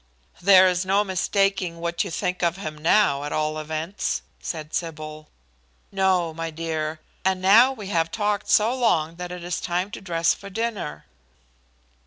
[0.41, 5.29] "There is no mistaking what you think of him now, at all events," said Sybil.
[5.91, 7.01] "No, my dear.
[7.23, 11.05] And now we have talked so long that it is time to dress for dinner."